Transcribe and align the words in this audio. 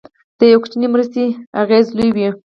د 0.39 0.41
یو 0.51 0.59
کوچنۍ 0.63 0.87
مرستې 0.93 1.23
اغېز 1.61 1.85
لوی 1.97 2.09
وي. 2.15 2.27